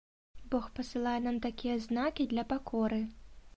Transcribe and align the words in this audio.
Бог 0.55 0.63
пасылае 0.79 1.13
нам 1.27 1.37
такія 1.45 1.75
знакі 1.85 2.27
для 2.35 2.49
пакоры. 2.55 3.01